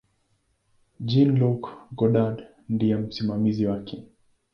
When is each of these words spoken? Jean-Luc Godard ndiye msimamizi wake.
Jean-Luc 1.07 1.61
Godard 1.97 2.37
ndiye 2.69 2.95
msimamizi 2.97 3.65
wake. 3.65 4.03